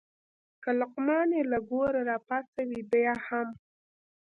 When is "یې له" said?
1.37-1.59